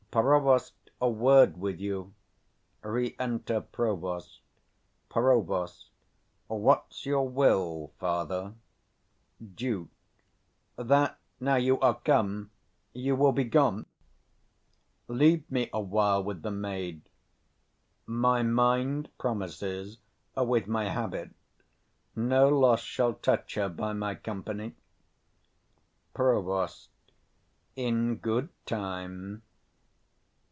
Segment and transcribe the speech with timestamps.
[0.13, 2.13] _]Provost, a word with you!
[2.83, 4.41] Re enter PROVOST.
[5.07, 5.71] Prov.
[6.49, 8.55] What's your will, father?
[9.39, 9.89] 170 Duke.
[10.75, 12.51] That now you are come,
[12.91, 13.85] you will be gone.
[15.07, 17.03] Leave me awhile with the maid:
[18.05, 19.99] my mind promises
[20.35, 21.29] with my habit
[22.17, 24.75] no loss shall touch her by my company.
[26.13, 26.69] Prov.
[27.77, 29.43] In good time.